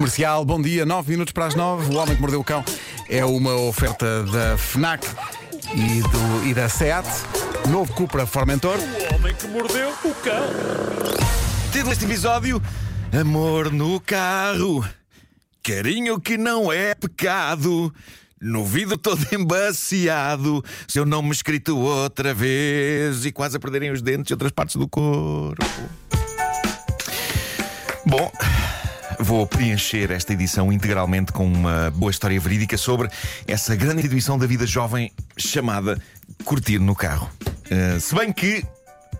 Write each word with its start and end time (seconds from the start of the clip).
Comercial, 0.00 0.44
bom 0.44 0.62
dia, 0.62 0.86
9 0.86 1.10
minutos 1.10 1.32
para 1.32 1.46
as 1.46 1.56
9. 1.56 1.92
O 1.92 1.98
Homem 1.98 2.14
que 2.14 2.20
Mordeu 2.20 2.38
o 2.38 2.44
Cão 2.44 2.64
é 3.10 3.24
uma 3.24 3.56
oferta 3.56 4.22
da 4.22 4.56
FNAC 4.56 5.04
e, 5.74 6.00
do, 6.02 6.46
e 6.48 6.54
da 6.54 6.68
SEAT. 6.68 7.04
Novo 7.68 7.92
Cupra 7.94 8.24
Formentor. 8.24 8.76
O 8.78 9.14
homem 9.16 9.34
que 9.34 9.48
mordeu 9.48 9.90
o 9.90 10.14
cão. 10.22 10.44
Título 11.72 11.88
deste 11.88 12.04
episódio: 12.04 12.62
Amor 13.12 13.72
no 13.72 13.98
carro. 13.98 14.88
Carinho 15.64 16.20
que 16.20 16.38
não 16.38 16.72
é 16.72 16.94
pecado. 16.94 17.92
No 18.40 18.64
vidro 18.64 18.96
todo 18.96 19.26
embaciado. 19.34 20.64
Se 20.86 21.00
eu 21.00 21.04
não 21.04 21.22
me 21.22 21.32
escrito 21.32 21.76
outra 21.76 22.32
vez. 22.32 23.26
E 23.26 23.32
quase 23.32 23.56
a 23.56 23.60
perderem 23.60 23.90
os 23.90 24.00
dentes 24.00 24.30
e 24.30 24.34
outras 24.34 24.52
partes 24.52 24.76
do 24.76 24.86
corpo. 24.86 25.66
Bom. 28.06 28.30
Vou 29.20 29.46
preencher 29.46 30.10
esta 30.10 30.32
edição 30.32 30.72
integralmente 30.72 31.32
com 31.32 31.44
uma 31.44 31.90
boa 31.90 32.10
história 32.10 32.38
verídica 32.38 32.76
sobre 32.78 33.08
essa 33.46 33.74
grande 33.74 33.96
instituição 33.98 34.38
da 34.38 34.46
vida 34.46 34.64
jovem 34.64 35.10
chamada 35.36 36.00
curtir 36.44 36.78
no 36.78 36.94
carro. 36.94 37.28
Uh, 37.70 38.00
se 38.00 38.14
bem 38.14 38.32
que 38.32 38.64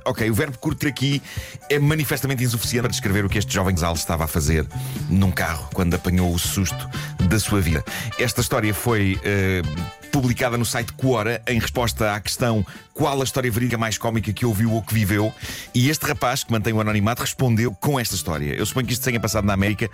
Ok, 0.04 0.30
o 0.30 0.32
verbo 0.32 0.56
curtir 0.56 0.86
aqui 0.86 1.22
é 1.68 1.78
manifestamente 1.78 2.42
insuficiente 2.42 2.82
para 2.82 2.90
descrever 2.90 3.26
o 3.26 3.28
que 3.28 3.36
este 3.36 3.52
jovem 3.52 3.76
Zal 3.76 3.92
estava 3.92 4.24
a 4.24 4.26
fazer 4.26 4.66
num 5.10 5.30
carro 5.30 5.68
quando 5.74 5.92
apanhou 5.92 6.32
o 6.32 6.38
susto 6.38 6.88
da 7.28 7.38
sua 7.38 7.60
vida. 7.60 7.84
Esta 8.18 8.40
história 8.40 8.72
foi 8.72 9.16
uh, 9.16 9.97
publicada 10.08 10.56
no 10.56 10.64
site 10.64 10.92
Quora 10.92 11.42
em 11.46 11.58
resposta 11.58 12.14
à 12.14 12.20
questão 12.20 12.64
qual 12.92 13.20
a 13.20 13.24
história 13.24 13.50
verídica 13.50 13.78
mais 13.78 13.96
cómica 13.96 14.32
que 14.32 14.44
ouviu 14.44 14.72
ou 14.72 14.82
que 14.82 14.92
viveu. 14.92 15.32
E 15.74 15.88
este 15.88 16.04
rapaz, 16.06 16.42
que 16.42 16.50
mantém 16.50 16.72
o 16.72 16.80
anonimato, 16.80 17.22
respondeu 17.22 17.72
com 17.72 17.98
esta 17.98 18.14
história. 18.14 18.54
Eu 18.54 18.66
suponho 18.66 18.86
que 18.86 18.92
isto 18.92 19.04
tenha 19.04 19.20
passado 19.20 19.44
na 19.44 19.52
América 19.52 19.88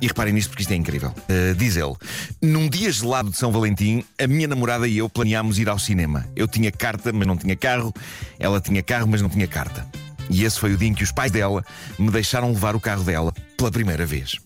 e 0.00 0.06
reparem 0.06 0.32
nisto 0.32 0.50
porque 0.50 0.62
isto 0.62 0.72
é 0.72 0.76
incrível. 0.76 1.10
Uh, 1.10 1.54
diz 1.54 1.76
ele: 1.76 1.94
Num 2.42 2.68
dia 2.68 2.90
gelado 2.90 3.30
de 3.30 3.36
São 3.36 3.52
Valentim, 3.52 4.04
a 4.18 4.26
minha 4.26 4.48
namorada 4.48 4.88
e 4.88 4.98
eu 4.98 5.08
planeámos 5.08 5.58
ir 5.58 5.68
ao 5.68 5.78
cinema. 5.78 6.26
Eu 6.34 6.48
tinha 6.48 6.72
carta, 6.72 7.12
mas 7.12 7.26
não 7.26 7.36
tinha 7.36 7.54
carro. 7.54 7.94
Ela 8.38 8.60
tinha 8.60 8.82
carro, 8.82 9.06
mas 9.06 9.22
não 9.22 9.28
tinha 9.28 9.46
carta. 9.46 9.86
E 10.30 10.44
esse 10.44 10.58
foi 10.58 10.74
o 10.74 10.76
dia 10.76 10.88
em 10.88 10.94
que 10.94 11.04
os 11.04 11.12
pais 11.12 11.30
dela 11.30 11.64
me 11.98 12.10
deixaram 12.10 12.50
levar 12.50 12.76
o 12.76 12.80
carro 12.80 13.04
dela 13.04 13.32
pela 13.56 13.70
primeira 13.70 14.04
vez. 14.04 14.36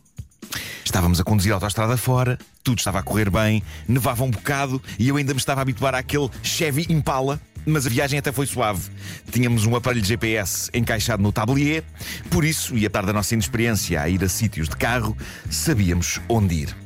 Estávamos 0.93 1.19
a 1.19 1.25
conduzir 1.25 1.51
a 1.53 1.55
autostrada 1.55 1.97
fora, 1.97 2.39
tudo 2.63 2.77
estava 2.77 2.99
a 2.99 3.03
correr 3.03 3.31
bem, 3.31 3.63
nevava 3.89 4.25
um 4.25 4.31
bocado 4.31 4.81
e 4.99 5.09
eu 5.09 5.17
ainda 5.17 5.33
me 5.33 5.41
estava 5.41 5.59
a 5.59 5.63
habituar 5.63 5.95
àquele 5.95 6.29
Chevy 6.43 6.85
Impala. 6.91 7.41
Mas 7.65 7.87
a 7.87 7.89
viagem 7.89 8.19
até 8.19 8.31
foi 8.31 8.45
suave. 8.45 8.91
Tínhamos 9.31 9.65
um 9.65 9.75
aparelho 9.75 10.03
de 10.03 10.09
GPS 10.09 10.71
encaixado 10.75 11.23
no 11.23 11.33
tablier, 11.33 11.83
por 12.31 12.45
isso, 12.45 12.77
e 12.77 12.85
a 12.85 12.91
par 12.91 13.07
da 13.07 13.13
nossa 13.15 13.33
inexperiência 13.33 14.03
a 14.03 14.09
ir 14.11 14.23
a 14.23 14.29
sítios 14.29 14.69
de 14.69 14.77
carro, 14.77 15.17
sabíamos 15.49 16.21
onde 16.29 16.57
ir. 16.57 16.77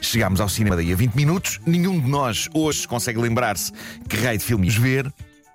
Chegámos 0.00 0.40
ao 0.40 0.48
cinema 0.48 0.76
daí 0.76 0.92
a 0.92 0.96
20 0.96 1.16
minutos, 1.16 1.60
nenhum 1.66 1.98
de 1.98 2.08
nós 2.08 2.48
hoje 2.54 2.86
consegue 2.86 3.18
lembrar-se 3.18 3.72
que 4.08 4.16
raio 4.16 4.38
de 4.38 4.44
filme 4.44 4.70
ver. 4.70 5.12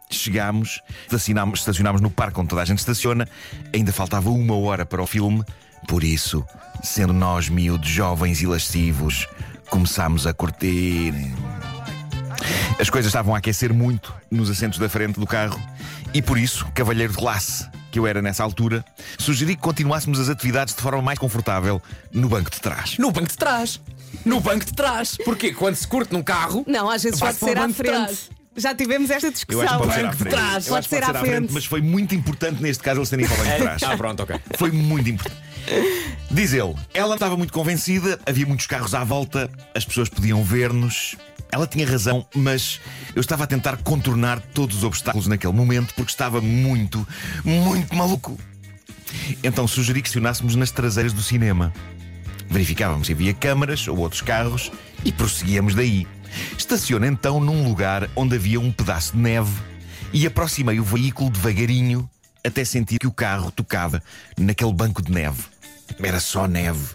Chegámos, 0.10 0.82
estacionámos, 1.04 1.60
estacionámos 1.60 2.02
no 2.02 2.12
parque 2.12 2.42
onde 2.42 2.50
toda 2.50 2.62
a 2.62 2.66
gente 2.66 2.80
estaciona, 2.80 3.26
ainda 3.74 3.94
faltava 3.94 4.30
uma 4.30 4.58
hora 4.58 4.86
para 4.86 5.02
o 5.02 5.08
filme, 5.08 5.46
por 5.88 6.04
isso, 6.04 6.46
sendo 6.84 7.14
nós 7.14 7.50
miúdos 7.50 7.90
jovens 7.90 8.42
e 8.42 8.46
lascivos, 8.48 9.28
começámos 9.70 10.26
a 10.28 10.34
curtir. 10.34 11.14
As 12.80 12.90
coisas 12.90 13.10
estavam 13.10 13.36
a 13.36 13.38
aquecer 13.38 13.74
muito 13.74 14.14
nos 14.30 14.50
assentos 14.50 14.80
da 14.80 14.90
frente 14.90 15.20
do 15.20 15.28
carro 15.28 15.60
e 16.14 16.22
por 16.22 16.38
isso, 16.38 16.66
cavalheiro 16.74 17.14
de 17.14 17.20
classe 17.20 17.68
que 17.92 18.00
eu 18.00 18.08
era 18.08 18.22
nessa 18.22 18.42
altura, 18.42 18.86
sugeri 19.18 19.54
que 19.56 19.62
continuássemos 19.62 20.18
as 20.20 20.30
atividades 20.30 20.74
de 20.74 20.82
forma 20.82 21.02
mais 21.02 21.20
confortável 21.20 21.82
no 22.12 22.30
banco 22.30 22.50
de 22.50 22.60
trás. 22.62 22.98
No 22.98 23.12
banco 23.12 23.28
de 23.28 23.38
trás. 23.38 23.82
No 24.26 24.40
banco 24.40 24.64
de 24.66 24.72
trás. 24.74 25.18
Porque 25.26 25.52
quando 25.54 25.76
se 25.76 25.86
curte 25.86 26.14
num 26.14 26.24
carro. 26.24 26.64
Não, 26.68 26.90
às 26.90 27.04
vezes 27.04 27.20
pode 27.20 27.36
ser 27.38 27.58
à 27.58 27.68
frente. 27.68 28.30
Já 28.56 28.74
tivemos 28.74 29.10
esta 29.10 29.28
Eu 29.28 29.32
discussão. 29.32 29.62
acho 29.64 29.74
que 29.74 29.80
pode 29.80 29.94
ser 29.94 30.00
à 30.00 30.04
banco 30.04 30.16
de 30.16 30.18
frente. 30.24 30.32
trás. 30.34 30.68
Eu 30.68 30.70
Pode 30.74 30.80
acho 30.80 30.90
que 30.90 30.96
ser 30.96 31.04
à 31.04 31.14
frente. 31.20 31.54
mas 31.54 31.66
foi 31.66 31.82
muito 31.82 32.16
importante 32.16 32.62
neste 32.62 32.82
caso 32.84 33.00
eles 33.00 33.10
terem 33.10 33.26
ido 33.26 33.34
para 33.36 33.42
o 33.44 33.46
banco 33.46 33.58
de 33.58 33.64
trás. 33.78 33.84
Ah, 33.84 33.98
pronto, 33.98 34.24
ok. 34.24 34.40
Foi 34.58 34.72
muito 34.72 35.10
importante. 35.10 35.42
Diz 36.30 36.54
ele, 36.54 36.76
ela 36.94 37.16
estava 37.16 37.36
muito 37.36 37.52
convencida, 37.52 38.20
havia 38.26 38.46
muitos 38.46 38.68
carros 38.68 38.94
à 38.94 39.04
volta, 39.04 39.50
as 39.76 39.86
pessoas 39.86 40.10
podiam 40.10 40.44
ver-nos. 40.44 41.16
Ela 41.52 41.68
tinha 41.68 41.86
razão, 41.86 42.26
mas 42.34 42.80
eu 43.14 43.20
estava 43.20 43.44
a 43.44 43.48
tentar 43.48 43.78
contornar 43.78 44.40
todos 44.40 44.78
os 44.78 44.84
obstáculos 44.84 45.28
naquele 45.28 45.52
momento 45.52 45.94
porque 45.94 46.12
estava 46.12 46.40
muito, 46.40 47.06
muito 47.44 47.94
maluco. 47.94 48.40
Então 49.44 49.68
sugeri 49.68 50.02
que 50.02 50.08
estacionássemos 50.08 50.56
nas 50.56 50.72
traseiras 50.72 51.12
do 51.12 51.22
cinema. 51.22 51.74
Verificávamos 52.50 53.08
se 53.08 53.14
havia 53.14 53.34
câmaras 53.34 53.88
ou 53.88 53.98
outros 53.98 54.22
carros 54.22 54.72
e 55.04 55.12
prosseguíamos 55.12 55.76
daí. 55.76 56.08
Estaciona 56.58 57.08
então 57.08 57.42
num 57.42 57.68
lugar 57.68 58.10
onde 58.16 58.36
havia 58.36 58.60
um 58.60 58.72
pedaço 58.72 59.14
de 59.14 59.20
neve 59.20 59.52
e 60.14 60.26
aproximei 60.26 60.80
o 60.80 60.84
veículo 60.84 61.30
devagarinho 61.30 62.10
até 62.44 62.66
sentir 62.66 63.00
que 63.00 63.08
o 63.08 63.12
carro 63.12 63.52
tocava 63.52 64.02
naquele 64.38 64.74
banco 64.74 65.02
de 65.02 65.12
neve. 65.12 65.44
Era 66.02 66.20
só 66.20 66.48
neve. 66.48 66.86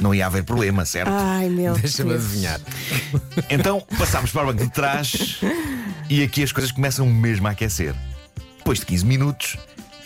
Não 0.00 0.14
ia 0.14 0.26
haver 0.26 0.42
problema, 0.44 0.84
certo? 0.84 1.10
Ai 1.12 1.48
meu 1.48 1.74
Deixa-me 1.78 2.10
Deus. 2.10 2.24
adivinhar. 2.24 2.60
Então 3.48 3.80
passámos 3.98 4.30
para 4.30 4.42
o 4.42 4.46
banco 4.46 4.64
de 4.64 4.70
trás 4.72 5.40
e 6.10 6.22
aqui 6.22 6.42
as 6.42 6.52
coisas 6.52 6.72
começam 6.72 7.06
mesmo 7.06 7.46
a 7.46 7.50
aquecer. 7.52 7.94
Depois 8.58 8.80
de 8.80 8.86
15 8.86 9.06
minutos, 9.06 9.56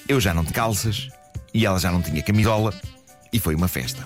eu 0.09 0.21
já 0.21 0.35
não 0.35 0.43
tinha 0.45 0.55
calças 0.55 1.09
e 1.55 1.65
ela 1.65 1.79
já 1.79 1.91
não 1.91 2.03
tinha 2.03 2.23
camisola 2.23 2.73
e 3.33 3.39
foi 3.39 3.55
uma 3.55 3.69
festa. 3.69 4.05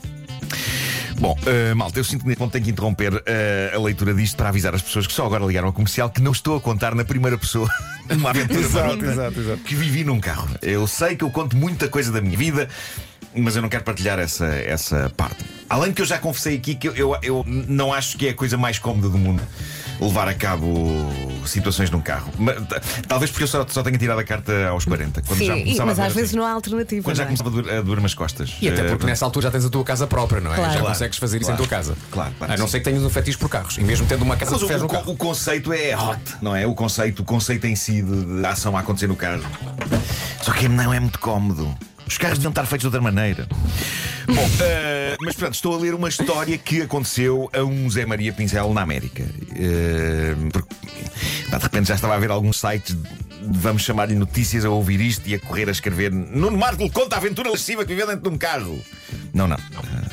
Bom, 1.18 1.36
eh, 1.46 1.72
malta, 1.74 2.00
eu 2.00 2.04
sinto 2.04 2.24
que 2.24 2.34
ponto 2.36 2.50
tenho 2.52 2.64
que 2.64 2.70
interromper 2.70 3.22
eh, 3.26 3.72
a 3.74 3.78
leitura 3.78 4.12
disto 4.12 4.36
para 4.36 4.48
avisar 4.48 4.74
as 4.74 4.82
pessoas 4.82 5.06
que 5.06 5.12
só 5.12 5.24
agora 5.26 5.44
ligaram 5.44 5.68
ao 5.68 5.72
comercial 5.72 6.10
que 6.10 6.20
não 6.20 6.32
estou 6.32 6.56
a 6.56 6.60
contar 6.60 6.94
na 6.94 7.04
primeira 7.04 7.38
pessoa 7.38 7.68
uma 8.10 8.30
aventura 8.30 8.58
Exato, 8.60 9.04
exato, 9.04 9.40
exato. 9.40 9.58
que 9.62 9.74
vivi 9.74 10.02
num 10.04 10.18
carro. 10.18 10.48
Eu 10.60 10.86
sei 10.86 11.14
que 11.14 11.22
eu 11.22 11.30
conto 11.30 11.56
muita 11.56 11.88
coisa 11.88 12.10
da 12.10 12.20
minha 12.20 12.36
vida, 12.36 12.68
mas 13.34 13.56
eu 13.56 13.62
não 13.62 13.68
quero 13.68 13.84
partilhar 13.84 14.18
essa, 14.18 14.46
essa 14.46 15.10
parte. 15.16 15.44
Além 15.68 15.88
de 15.90 15.94
que 15.96 16.02
eu 16.02 16.06
já 16.06 16.18
confessei 16.18 16.56
aqui 16.56 16.74
que 16.74 16.88
eu, 16.88 16.94
eu, 16.94 17.16
eu 17.22 17.44
não 17.46 17.92
acho 17.92 18.18
que 18.18 18.26
é 18.28 18.30
a 18.30 18.34
coisa 18.34 18.56
mais 18.58 18.78
cómoda 18.78 19.08
do 19.08 19.16
mundo 19.18 19.42
levar 20.00 20.26
a 20.26 20.34
cabo 20.34 20.90
situações 21.46 21.88
num 21.90 22.00
carro. 22.00 22.30
Mas, 22.36 22.56
talvez 23.06 23.30
porque 23.30 23.44
eu 23.44 23.48
só, 23.48 23.64
só 23.68 23.82
tenha 23.84 23.96
tirado 23.96 24.18
a 24.18 24.24
carta 24.24 24.66
aos 24.68 24.84
40. 24.84 25.22
Quando 25.22 25.38
Sim, 25.38 25.46
já 25.46 25.56
e- 25.56 25.62
começava 25.62 25.86
mas 25.90 25.98
a 26.00 26.06
às 26.06 26.12
vezes 26.12 26.30
assim. 26.30 26.38
não 26.38 26.44
há 26.44 26.50
alternativa. 26.52 27.02
Quando 27.04 27.16
já 27.16 27.22
é? 27.22 27.26
começava 27.26 27.48
a 27.50 27.52
doer, 27.52 27.78
a 27.78 27.82
doer-me 27.82 28.06
as 28.06 28.14
costas. 28.14 28.52
E 28.60 28.68
até 28.68 28.82
porque 28.84 29.04
Eh, 29.04 29.06
nessa 29.06 29.24
altura 29.24 29.44
já 29.44 29.50
tens 29.52 29.64
a 29.64 29.70
tua 29.70 29.84
casa 29.84 30.06
própria, 30.06 30.40
não 30.40 30.52
é? 30.52 30.56
Claro. 30.56 30.72
Já 30.72 30.78
Claro. 30.80 30.94
consegues 30.94 31.18
fazer 31.18 31.36
isso 31.36 31.46
Claro. 31.46 31.62
em 31.62 31.66
tua 31.66 31.76
casa. 31.76 31.96
Claro, 32.10 32.32
claro 32.36 32.52
A 32.52 32.56
não 32.56 32.66
ser 32.66 32.78
que 32.80 32.84
tenhas 32.84 33.02
um 33.04 33.10
fetiche 33.10 33.38
por 33.38 33.48
carros. 33.48 33.78
E 33.78 33.80
mesmo 33.84 34.06
tendo 34.06 34.22
uma 34.22 34.36
casa 34.36 34.50
Mas 34.52 34.62
o, 34.62 34.84
o- 34.84 34.88
carro. 34.88 35.12
o 35.12 35.16
conceito 35.16 35.72
é 35.72 35.96
hot, 35.96 36.20
não 36.42 36.56
é? 36.56 36.66
O 36.66 36.74
conceito, 36.74 37.20
o 37.20 37.24
conceito 37.24 37.66
em 37.68 37.76
si 37.76 38.02
de, 38.02 38.40
de 38.40 38.44
ação 38.46 38.76
a 38.76 38.80
acontecer 38.80 39.06
no 39.06 39.14
carro. 39.16 39.44
Só 40.42 40.52
que 40.52 40.68
não 40.68 40.92
é 40.92 40.98
muito 40.98 41.18
cómodo. 41.20 41.72
Os 42.06 42.18
carros 42.18 42.38
deviam 42.38 42.50
estar 42.50 42.66
feitos 42.66 42.82
de 42.82 42.86
outra 42.86 43.00
maneira. 43.00 43.46
Bom, 44.26 44.48
eh, 44.60 45.16
mas 45.20 45.34
pronto, 45.34 45.54
estou 45.54 45.74
a 45.74 45.78
ler 45.78 45.94
uma 45.94 46.08
história 46.08 46.56
que 46.58 46.82
aconteceu 46.82 47.50
a 47.52 47.62
um 47.62 47.88
Zé 47.90 48.04
Maria 48.06 48.32
Pincel 48.32 48.72
na 48.72 48.82
América. 48.82 49.24
Eh, 49.54 50.34
porque, 50.52 50.74
de 51.50 51.56
repente 51.62 51.88
já 51.88 51.94
estava 51.94 52.14
a 52.14 52.18
ver 52.18 52.30
alguns 52.30 52.58
sites, 52.60 52.94
de- 52.94 53.08
vamos 53.42 53.82
chamar-lhe 53.82 54.14
notícias, 54.14 54.64
a 54.64 54.70
ouvir 54.70 55.00
isto 55.00 55.26
e 55.28 55.34
a 55.34 55.38
correr 55.40 55.68
a 55.68 55.72
escrever. 55.72 56.12
Nuno 56.12 56.56
Marco 56.56 56.88
conta 56.90 57.16
a 57.16 57.18
aventura 57.18 57.50
lasciva 57.50 57.82
que 57.84 57.88
viveu 57.92 58.06
dentro 58.06 58.22
de 58.22 58.28
um 58.34 58.38
carro. 58.38 58.80
Não, 59.34 59.48
não. 59.48 59.56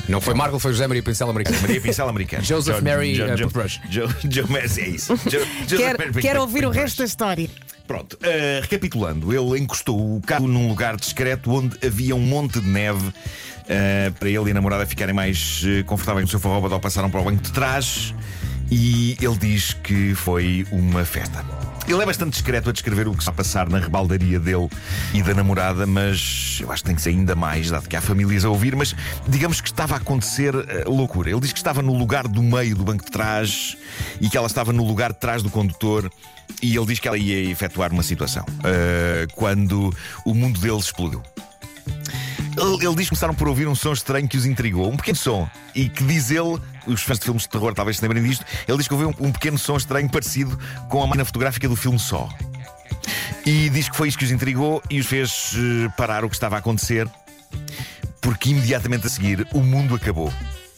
Não 0.08 0.20
foi 0.20 0.34
Marco, 0.34 0.58
foi 0.58 0.72
José 0.72 0.86
Maria 0.88 1.02
Pincel 1.02 1.28
americano. 1.30 1.60
Maria 1.60 1.80
Pincel 1.80 2.08
americano. 2.08 2.42
Joseph 2.44 2.76
Jo- 2.78 2.82
Mary, 2.84 3.14
Jo- 3.14 3.24
eh, 3.26 3.36
Jo- 3.36 3.48
Brush. 3.50 3.80
Jo- 3.88 4.08
Jo- 4.24 4.46
mas 4.48 4.76
é 4.78 4.88
isso. 4.88 5.16
Quero, 5.68 5.98
Mary 5.98 6.20
quero 6.20 6.40
ouvir 6.40 6.66
o 6.66 6.70
resto 6.70 6.98
da 6.98 7.04
história. 7.04 7.48
Pronto, 7.90 8.16
eh, 8.22 8.60
recapitulando, 8.62 9.32
ele 9.32 9.58
encostou 9.58 10.16
o 10.16 10.20
carro 10.20 10.46
num 10.46 10.68
lugar 10.68 10.94
discreto 10.94 11.50
onde 11.50 11.76
havia 11.84 12.14
um 12.14 12.20
monte 12.20 12.60
de 12.60 12.68
neve. 12.68 13.12
eh, 13.68 14.12
para 14.16 14.28
ele 14.28 14.46
e 14.46 14.50
a 14.52 14.54
namorada 14.54 14.86
ficarem 14.86 15.12
mais 15.12 15.64
eh, 15.66 15.82
confortáveis 15.82 16.24
no 16.24 16.30
seu 16.30 16.38
forró, 16.38 16.78
passaram 16.78 17.10
para 17.10 17.20
o 17.20 17.24
banco 17.24 17.42
de 17.42 17.50
trás 17.50 18.14
e 18.70 19.16
ele 19.20 19.36
diz 19.36 19.72
que 19.72 20.14
foi 20.14 20.64
uma 20.70 21.04
festa. 21.04 21.44
Ele 21.90 22.02
é 22.04 22.06
bastante 22.06 22.34
discreto 22.34 22.70
a 22.70 22.72
descrever 22.72 23.08
o 23.08 23.12
que 23.12 23.18
está 23.18 23.32
a 23.32 23.34
passar 23.34 23.68
na 23.68 23.80
rebaldaria 23.80 24.38
dele 24.38 24.68
e 25.12 25.20
da 25.24 25.34
namorada, 25.34 25.84
mas 25.86 26.58
eu 26.60 26.70
acho 26.70 26.84
que 26.84 26.86
tem 26.86 26.94
que 26.94 27.02
ser 27.02 27.10
ainda 27.10 27.34
mais, 27.34 27.68
dado 27.68 27.88
que 27.88 27.96
há 27.96 28.00
famílias 28.00 28.44
a 28.44 28.48
ouvir. 28.48 28.76
Mas 28.76 28.94
digamos 29.26 29.60
que 29.60 29.66
estava 29.66 29.94
a 29.94 29.96
acontecer 29.96 30.54
eh, 30.54 30.84
loucura. 30.86 31.30
Ele 31.30 31.40
diz 31.40 31.52
que 31.52 31.58
estava 31.58 31.82
no 31.82 31.92
lugar 31.92 32.28
do 32.28 32.44
meio 32.44 32.76
do 32.76 32.84
banco 32.84 33.04
de 33.04 33.10
trás 33.10 33.76
e 34.20 34.30
que 34.30 34.36
ela 34.36 34.46
estava 34.46 34.72
no 34.72 34.86
lugar 34.86 35.12
de 35.12 35.18
trás 35.18 35.42
do 35.42 35.50
condutor. 35.50 36.08
E 36.62 36.76
ele 36.76 36.86
diz 36.86 37.00
que 37.00 37.08
ela 37.08 37.18
ia 37.18 37.50
efetuar 37.50 37.92
uma 37.92 38.04
situação 38.04 38.46
eh, 38.62 39.26
quando 39.34 39.92
o 40.24 40.32
mundo 40.32 40.60
deles 40.60 40.84
explodiu. 40.84 41.20
Ele, 42.60 42.86
ele 42.86 42.94
diz 42.94 43.04
que 43.04 43.10
começaram 43.10 43.34
por 43.34 43.48
ouvir 43.48 43.66
um 43.66 43.74
som 43.74 43.92
estranho 43.92 44.28
que 44.28 44.36
os 44.36 44.44
intrigou, 44.44 44.92
um 44.92 44.96
pequeno 44.96 45.16
som, 45.16 45.48
e 45.74 45.88
que 45.88 46.04
diz 46.04 46.30
ele, 46.30 46.60
os 46.86 47.02
fãs 47.02 47.18
de 47.18 47.24
filmes 47.24 47.44
de 47.44 47.48
terror 47.48 47.72
talvez 47.72 47.96
se 47.96 48.02
lembrem 48.02 48.22
disto, 48.22 48.44
ele 48.68 48.76
diz 48.76 48.86
que 48.86 48.92
ouviu 48.92 49.08
um, 49.08 49.28
um 49.28 49.32
pequeno 49.32 49.58
som 49.58 49.78
estranho 49.78 50.10
parecido 50.10 50.58
com 50.90 51.02
a 51.02 51.06
máquina 51.06 51.24
fotográfica 51.24 51.66
do 51.66 51.74
filme 51.74 51.98
Só. 51.98 52.28
E 53.46 53.70
diz 53.70 53.88
que 53.88 53.96
foi 53.96 54.08
isso 54.08 54.18
que 54.18 54.24
os 54.24 54.30
intrigou 54.30 54.82
e 54.90 55.00
os 55.00 55.06
fez 55.06 55.52
eh, 55.54 55.88
parar 55.96 56.22
o 56.22 56.28
que 56.28 56.34
estava 56.34 56.56
a 56.56 56.58
acontecer, 56.58 57.08
porque 58.20 58.50
imediatamente 58.50 59.06
a 59.06 59.10
seguir 59.10 59.46
o 59.54 59.60
mundo 59.60 59.94
acabou. 59.94 60.30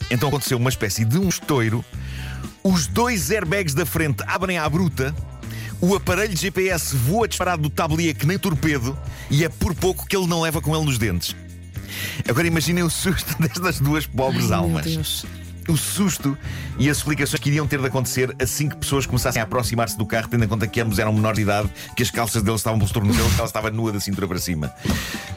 Então 0.09 0.29
aconteceu 0.29 0.57
uma 0.57 0.69
espécie 0.69 1.03
de 1.03 1.17
um 1.17 1.27
estouro. 1.27 1.83
Os 2.63 2.87
dois 2.87 3.29
airbags 3.29 3.73
da 3.73 3.85
frente 3.85 4.23
abrem 4.25 4.57
à 4.57 4.69
bruta. 4.69 5.13
O 5.81 5.95
aparelho 5.95 6.33
de 6.33 6.39
GPS 6.39 6.95
voa 6.95 7.27
disparado 7.27 7.63
do 7.63 7.69
tablier 7.69 8.15
que 8.15 8.25
nem 8.25 8.39
torpedo 8.39 8.97
e 9.29 9.43
é 9.43 9.49
por 9.49 9.75
pouco 9.75 10.05
que 10.07 10.15
ele 10.15 10.27
não 10.27 10.39
leva 10.39 10.61
com 10.61 10.73
ele 10.73 10.85
nos 10.85 10.97
dentes. 10.97 11.35
Agora 12.27 12.47
imaginem 12.47 12.83
o 12.83 12.89
susto 12.89 13.35
destas 13.41 13.79
duas 13.79 14.05
pobres 14.05 14.51
Ai, 14.51 14.57
almas. 14.57 15.25
O 15.67 15.77
susto 15.77 16.37
e 16.77 16.89
as 16.89 16.97
explicações 16.97 17.39
que 17.39 17.49
iriam 17.49 17.65
ter 17.65 17.79
de 17.79 17.87
acontecer 17.87 18.35
assim 18.41 18.67
que 18.67 18.75
pessoas 18.75 19.05
começassem 19.05 19.41
a 19.41 19.45
aproximar-se 19.45 19.97
do 19.97 20.05
carro, 20.05 20.27
tendo 20.27 20.43
em 20.43 20.47
conta 20.47 20.67
que 20.67 20.81
ambos 20.81 20.99
eram 20.99 21.13
menores 21.13 21.37
de 21.37 21.43
idade, 21.43 21.69
que 21.95 22.03
as 22.03 22.11
calças 22.11 22.43
deles 22.43 22.59
estavam 22.59 22.77
pelos 22.77 22.91
tornozelos, 22.91 23.31
que 23.31 23.39
ela 23.39 23.47
estava 23.47 23.71
nua 23.71 23.91
da 23.93 23.99
cintura 23.99 24.27
para 24.27 24.39
cima. 24.39 24.73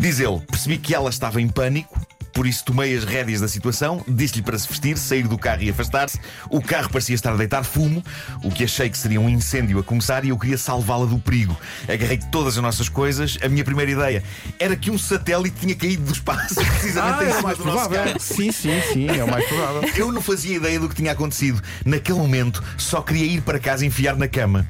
Diz 0.00 0.18
ele: 0.18 0.40
percebi 0.40 0.78
que 0.78 0.94
ela 0.94 1.10
estava 1.10 1.40
em 1.40 1.48
pânico. 1.48 2.00
Por 2.36 2.46
isso 2.46 2.66
tomei 2.66 2.94
as 2.94 3.02
rédeas 3.02 3.40
da 3.40 3.48
situação, 3.48 4.04
disse-lhe 4.06 4.42
para 4.42 4.58
se 4.58 4.68
vestir, 4.68 4.98
sair 4.98 5.26
do 5.26 5.38
carro 5.38 5.62
e 5.62 5.70
afastar-se. 5.70 6.20
O 6.50 6.60
carro 6.60 6.90
parecia 6.90 7.14
estar 7.14 7.32
a 7.32 7.36
deitar 7.36 7.64
fumo, 7.64 8.04
o 8.44 8.50
que 8.50 8.64
achei 8.64 8.90
que 8.90 8.98
seria 8.98 9.18
um 9.18 9.26
incêndio 9.26 9.78
a 9.78 9.82
começar 9.82 10.22
e 10.22 10.28
eu 10.28 10.38
queria 10.38 10.58
salvá-la 10.58 11.06
do 11.06 11.18
perigo. 11.18 11.58
Agarrei 11.88 12.20
todas 12.30 12.58
as 12.58 12.62
nossas 12.62 12.90
coisas. 12.90 13.38
A 13.42 13.48
minha 13.48 13.64
primeira 13.64 13.90
ideia 13.90 14.22
era 14.58 14.76
que 14.76 14.90
um 14.90 14.98
satélite 14.98 15.56
tinha 15.58 15.74
caído 15.74 16.02
do 16.02 16.12
espaço, 16.12 16.56
precisamente 16.78 17.24
em 17.24 17.26
é 17.26 17.30
o 17.30 17.36
cima 17.36 17.42
mais 17.42 17.56
do 17.56 17.64
nosso 17.64 17.88
provável. 17.88 18.04
carro. 18.04 18.20
Sim, 18.20 18.52
sim, 18.52 18.82
sim, 18.92 19.08
é 19.08 19.24
o 19.24 19.30
mais 19.30 19.46
provável. 19.46 19.90
Eu 19.96 20.12
não 20.12 20.20
fazia 20.20 20.56
ideia 20.56 20.78
do 20.78 20.90
que 20.90 20.94
tinha 20.94 21.12
acontecido. 21.12 21.62
Naquele 21.86 22.18
momento, 22.18 22.62
só 22.76 23.00
queria 23.00 23.24
ir 23.24 23.40
para 23.40 23.58
casa 23.58 23.82
e 23.82 23.88
enfiar 23.88 24.14
na 24.14 24.28
cama. 24.28 24.68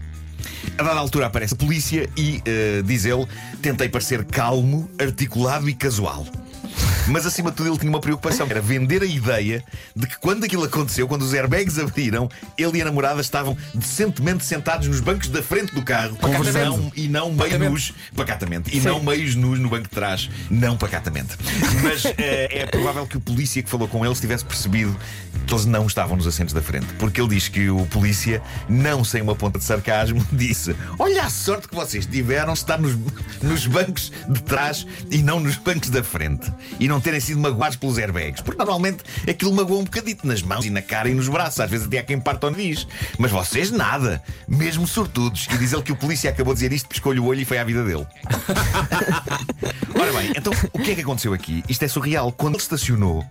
A 0.78 0.84
dada 0.84 1.00
altura 1.00 1.26
aparece 1.26 1.54
a 1.54 1.56
polícia 1.56 2.08
e, 2.16 2.40
eh, 2.44 2.82
diz 2.84 3.04
ele, 3.04 3.26
tentei 3.60 3.88
parecer 3.88 4.24
calmo, 4.24 4.88
articulado 5.00 5.68
e 5.68 5.74
casual. 5.74 6.24
Mas 7.08 7.24
acima 7.26 7.50
de 7.50 7.56
tudo 7.56 7.70
ele 7.70 7.78
tinha 7.78 7.90
uma 7.90 8.00
preocupação, 8.00 8.46
era 8.48 8.60
vender 8.60 9.02
a 9.02 9.06
ideia 9.06 9.62
de 9.94 10.06
que 10.06 10.18
quando 10.18 10.44
aquilo 10.44 10.64
aconteceu, 10.64 11.06
quando 11.06 11.22
os 11.22 11.32
airbags 11.32 11.78
abriram, 11.78 12.28
ele 12.58 12.78
e 12.78 12.82
a 12.82 12.84
namorada 12.84 13.20
estavam 13.20 13.56
decentemente 13.74 14.44
sentados 14.44 14.88
nos 14.88 15.00
bancos 15.00 15.28
da 15.28 15.42
frente 15.42 15.74
do 15.74 15.82
carro, 15.82 16.18
não, 16.52 16.92
e 16.94 17.08
não 17.08 17.32
meio 17.32 17.58
nus, 17.58 17.92
pacatamente, 18.14 18.76
e 18.76 18.80
não 18.80 19.02
meios 19.02 19.34
nus 19.34 19.58
no 19.58 19.68
banco 19.68 19.84
de 19.84 19.90
trás, 19.90 20.28
não 20.50 20.76
pacatamente. 20.76 21.36
Mas 21.82 22.04
eh, 22.04 22.62
é 22.62 22.66
provável 22.66 23.06
que 23.06 23.16
o 23.16 23.20
polícia 23.20 23.62
que 23.62 23.70
falou 23.70 23.88
com 23.88 24.04
eles 24.04 24.20
tivesse 24.20 24.44
percebido 24.44 24.96
que 25.46 25.54
eles 25.54 25.64
não 25.64 25.86
estavam 25.86 26.16
nos 26.16 26.26
assentos 26.26 26.52
da 26.52 26.60
frente, 26.60 26.86
porque 26.98 27.20
ele 27.20 27.28
diz 27.30 27.48
que 27.48 27.70
o 27.70 27.86
polícia, 27.86 28.42
não 28.68 29.04
sem 29.04 29.22
uma 29.22 29.34
ponta 29.34 29.58
de 29.58 29.64
sarcasmo, 29.64 30.24
disse: 30.32 30.74
Olha 30.98 31.24
a 31.24 31.30
sorte 31.30 31.68
que 31.68 31.74
vocês 31.74 32.04
tiveram 32.04 32.52
estar 32.52 32.78
nos, 32.78 32.96
nos 33.42 33.66
bancos 33.66 34.12
de 34.28 34.42
trás 34.42 34.86
e 35.10 35.22
não 35.22 35.38
nos 35.40 35.56
bancos 35.56 35.90
da 35.90 36.02
frente, 36.02 36.52
e 36.80 36.88
não 36.88 36.95
terem 37.00 37.20
sido 37.20 37.40
magoados 37.40 37.76
pelos 37.76 37.98
airbags, 37.98 38.40
porque 38.40 38.58
normalmente 38.58 38.98
aquilo 39.28 39.52
magoa 39.52 39.78
um 39.78 39.84
bocadito 39.84 40.26
nas 40.26 40.42
mãos 40.42 40.64
e 40.64 40.70
na 40.70 40.82
cara 40.82 41.08
e 41.08 41.14
nos 41.14 41.28
braços, 41.28 41.60
às 41.60 41.70
vezes 41.70 41.86
até 41.86 41.98
há 41.98 42.02
quem 42.02 42.18
parta 42.18 42.46
o 42.46 42.50
nariz. 42.50 42.86
Mas 43.18 43.30
vocês 43.30 43.70
nada, 43.70 44.22
mesmo 44.48 44.86
sortudos. 44.86 45.48
E 45.52 45.58
diz 45.58 45.72
ele 45.72 45.82
que 45.82 45.92
o 45.92 45.96
polícia 45.96 46.30
acabou 46.30 46.54
de 46.54 46.60
dizer 46.60 46.72
isto, 46.74 46.88
piscou-lhe 46.88 47.20
o 47.20 47.24
olho 47.26 47.40
e 47.40 47.44
foi 47.44 47.58
à 47.58 47.64
vida 47.64 47.84
dele. 47.84 48.06
Ora 49.94 50.12
bem, 50.12 50.32
então 50.36 50.52
o 50.72 50.78
que 50.78 50.92
é 50.92 50.94
que 50.94 51.00
aconteceu 51.00 51.32
aqui? 51.32 51.62
Isto 51.68 51.84
é 51.84 51.88
surreal. 51.88 52.32
Quando 52.32 52.54
ele 52.54 52.62
estacionou, 52.62 53.24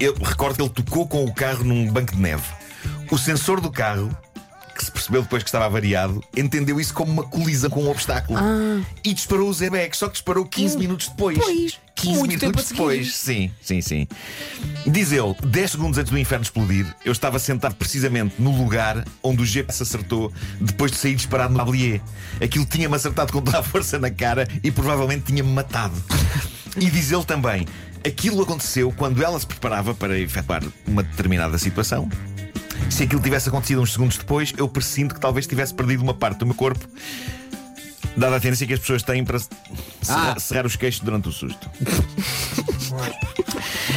eu 0.00 0.14
recordo 0.14 0.56
que 0.56 0.62
ele 0.62 0.70
tocou 0.70 1.06
com 1.06 1.24
o 1.24 1.32
carro 1.32 1.64
num 1.64 1.90
banco 1.90 2.14
de 2.14 2.20
neve. 2.20 2.44
O 3.10 3.18
sensor 3.18 3.60
do 3.60 3.70
carro, 3.70 4.16
que 4.74 4.84
se 4.84 4.90
percebeu 4.90 5.22
depois 5.22 5.42
que 5.42 5.48
estava 5.48 5.66
avariado, 5.66 6.22
entendeu 6.36 6.80
isso 6.80 6.92
como 6.92 7.12
uma 7.12 7.22
colisão 7.22 7.70
com 7.70 7.84
um 7.84 7.90
obstáculo. 7.90 8.38
E 9.02 9.14
disparou 9.14 9.48
os 9.48 9.62
airbags, 9.62 9.98
só 9.98 10.06
que 10.06 10.14
disparou 10.14 10.44
15 10.44 10.78
minutos 10.78 11.08
depois. 11.08 11.38
Pois, 11.38 11.80
15 12.04 12.18
muito 12.18 12.30
tempo 12.32 12.46
minutos 12.46 12.70
depois. 12.70 13.14
Sim, 13.14 13.50
sim, 13.60 13.80
sim. 13.80 14.06
Diz 14.86 15.12
ele, 15.12 15.34
10 15.44 15.70
segundos 15.70 15.98
antes 15.98 16.10
do 16.10 16.18
inferno 16.18 16.42
explodir, 16.42 16.86
eu 17.04 17.12
estava 17.12 17.38
sentado 17.38 17.74
precisamente 17.74 18.34
no 18.38 18.56
lugar 18.56 19.04
onde 19.22 19.42
o 19.42 19.46
GPS 19.46 19.82
acertou 19.82 20.32
depois 20.60 20.92
de 20.92 20.98
sair 20.98 21.14
disparado 21.14 21.52
no 21.52 21.58
tablier. 21.58 22.00
Aquilo 22.42 22.66
tinha-me 22.66 22.94
acertado 22.94 23.32
com 23.32 23.40
toda 23.40 23.58
a 23.58 23.62
força 23.62 23.98
na 23.98 24.10
cara 24.10 24.48
e 24.62 24.70
provavelmente 24.70 25.24
tinha-me 25.24 25.50
matado. 25.50 25.94
E 26.76 26.90
diz 26.90 27.12
ele 27.12 27.24
também, 27.24 27.66
aquilo 28.06 28.42
aconteceu 28.42 28.92
quando 28.92 29.22
ela 29.22 29.38
se 29.38 29.46
preparava 29.46 29.94
para 29.94 30.18
efetuar 30.18 30.62
uma 30.86 31.02
determinada 31.02 31.56
situação. 31.58 32.08
Se 32.90 33.04
aquilo 33.04 33.22
tivesse 33.22 33.48
acontecido 33.48 33.80
uns 33.80 33.92
segundos 33.92 34.18
depois, 34.18 34.52
eu 34.56 34.68
pressinto 34.68 35.14
que 35.14 35.20
talvez 35.20 35.46
tivesse 35.46 35.72
perdido 35.72 36.02
uma 36.02 36.14
parte 36.14 36.38
do 36.38 36.46
meu 36.46 36.54
corpo. 36.54 36.86
Dada 38.16 38.36
a 38.36 38.40
tendência 38.40 38.66
que 38.66 38.74
as 38.74 38.80
pessoas 38.80 39.02
têm 39.02 39.24
para 39.24 39.38
cerrar, 39.38 40.34
Ah. 40.36 40.40
cerrar 40.40 40.66
os 40.66 40.76
queixos 40.76 41.00
durante 41.02 41.28
o 41.28 41.32
susto. 41.32 41.68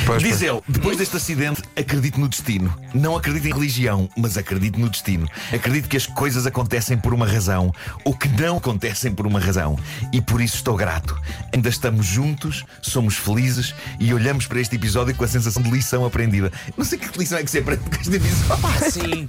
Pois, 0.07 0.24
Diz 0.24 0.38
pois. 0.38 0.42
ele, 0.44 0.62
depois 0.69 0.98
deste 0.98 1.18
acidente, 1.18 1.62
acredito 1.75 2.18
no 2.18 2.30
destino. 2.30 2.74
Não 2.94 3.18
acredito 3.18 3.45
em 3.45 3.54
religião, 3.54 4.09
mas 4.15 4.38
acredito 4.38 4.80
no 4.80 4.89
destino. 4.89 5.27
Acredito 5.54 5.89
que 5.89 5.98
as 5.98 6.06
coisas 6.07 6.48
acontecem 6.48 6.98
por 6.98 7.13
uma 7.13 7.27
razão, 7.27 7.74
ou 8.06 8.13
que 8.15 8.30
não 8.30 8.56
acontecem 8.56 9.13
por 9.13 9.27
uma 9.27 9.38
razão. 9.38 9.77
E 10.13 10.21
por 10.21 10.39
isso 10.39 10.56
estou 10.56 10.77
grato. 10.77 11.19
Ainda 11.54 11.68
estamos 11.68 12.06
juntos, 12.06 12.63
somos 12.81 13.18
felizes 13.18 13.75
e 14.00 14.13
olhamos 14.13 14.48
para 14.48 14.62
este 14.62 14.77
episódio 14.77 15.13
com 15.13 15.25
a 15.25 15.27
sensação 15.27 15.62
de 15.62 15.69
lição 15.69 16.06
aprendida. 16.06 16.53
Não 16.77 16.86
sei 16.86 16.98
que 16.98 17.19
lição 17.19 17.38
é 17.38 17.44
que 17.44 17.51
se 17.51 17.57
aprende 17.57 17.83
com 17.83 17.95
este 18.01 18.15
episódio. 18.15 18.65
Ah, 18.65 18.89
sim. 18.89 19.27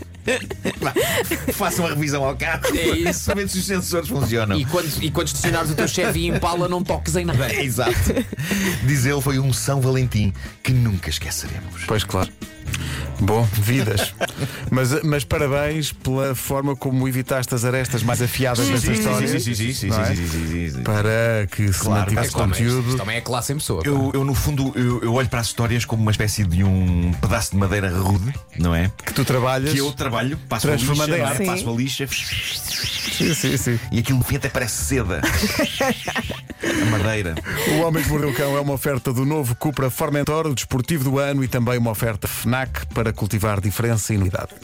Vá, 0.81 0.93
Faça 1.55 1.83
uma 1.83 1.89
revisão 1.89 2.23
ao 2.23 2.37
carro. 2.37 2.63
É 2.77 3.11
isso. 3.11 3.25
Para 3.25 3.35
ver 3.37 3.49
se 3.49 3.59
os 3.59 3.65
sensores 3.65 4.09
funcionam. 4.09 4.57
E 4.57 4.65
quando, 4.65 5.03
e 5.03 5.11
quando 5.11 5.27
estacionares 5.27 5.71
o 5.71 5.75
teu 5.75 5.89
Chevy 5.89 6.29
Impala, 6.29 6.69
não 6.69 6.85
toques 6.85 7.17
em 7.17 7.25
nada. 7.25 7.51
É, 7.53 7.65
Exato. 7.65 7.93
Diz 8.85 9.07
ele, 9.07 9.21
foi 9.21 9.39
um 9.39 9.53
São 9.53 9.81
Valentim 9.81 10.33
que 10.69 10.75
nunca 10.75 11.09
esqueceremos. 11.09 11.85
Pois 11.87 12.05
claro. 12.05 12.31
Bom, 13.20 13.47
vidas. 13.53 14.15
Mas, 14.70 15.03
mas 15.03 15.25
parabéns 15.25 15.93
pela 15.93 16.35
forma 16.35 16.76
como 16.76 17.09
evitaste 17.09 17.55
as 17.55 17.65
arestas 17.65 18.03
mais 18.03 18.20
afiadas 18.20 18.67
desta 18.69 18.93
história. 18.93 19.26
não 19.88 19.97
é? 19.99 20.82
Para 20.85 21.47
que 21.50 21.73
se 21.73 21.81
Claro, 21.81 22.00
mantivesse 22.03 22.32
conteúdo. 22.32 22.88
Isto 22.88 22.99
também 22.99 23.17
é 23.17 23.20
classe 23.20 23.53
em 23.53 23.56
pessoa. 23.56 23.82
Eu, 23.85 24.11
eu, 24.15 24.25
no 24.25 24.35
fundo, 24.35 24.73
eu, 24.76 25.03
eu 25.03 25.15
olho 25.15 25.29
para 25.29 25.41
as 25.41 25.47
histórias 25.47 25.85
como 25.85 26.03
uma 26.03 26.11
espécie 26.11 26.44
de 26.44 26.62
um 26.62 27.12
pedaço 27.20 27.53
de 27.53 27.56
madeira 27.56 27.88
rude, 27.91 28.32
não 28.59 28.75
é? 28.75 28.93
Que 29.05 29.12
tu 29.15 29.25
trabalhas. 29.25 29.73
Que 29.73 29.79
eu 29.79 29.91
trabalho, 29.93 30.38
passo 30.49 30.69
a 30.71 30.75
lixa, 30.76 31.17
é? 31.17 31.23
arte. 31.23 31.44
passo 31.47 31.71
a 31.71 31.73
lixa 31.73 32.06
Sim, 32.06 33.35
sim, 33.35 33.56
sim. 33.56 33.81
e 33.91 33.99
aquilo 33.99 34.19
no 34.19 34.25
fim 34.25 34.37
até 34.37 34.49
parece 34.49 34.85
seda. 34.85 35.21
a 36.62 36.85
madeira. 36.91 37.35
O 37.76 37.87
Homem 37.87 38.03
que 38.03 38.09
Mordeu 38.11 38.31
o 38.31 38.35
Cão 38.35 38.56
é 38.56 38.61
uma 38.61 38.75
oferta 38.75 39.12
do 39.12 39.25
novo 39.25 39.56
Cupra 39.56 39.91
Formentor, 39.91 40.47
o 40.47 40.55
desportivo 40.55 41.05
do 41.05 41.19
ano 41.19 41.43
e 41.43 41.49
também 41.49 41.79
uma 41.79 41.91
oferta 41.91 42.29
FNAC 42.29 42.87
para 42.94 43.08
cultivar 43.13 43.61
diferença 43.61 44.13
e 44.13 44.17
unidade. 44.17 44.55